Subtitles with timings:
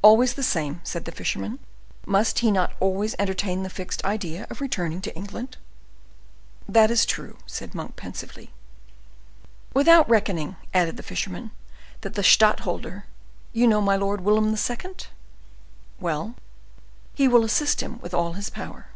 [0.00, 1.58] "Always the same," said the fisherman.
[2.06, 5.58] "Must he not always entertain the fixed idea of returning to England?"
[6.66, 8.54] "That is true," said Monk, pensively.
[9.74, 11.50] "Without reckoning," added the fisherman,
[12.00, 14.96] "that the stadtholder—you know, my lord, William II.?—"
[16.00, 16.36] "Well?"
[17.12, 18.86] "He will assist him with all his power."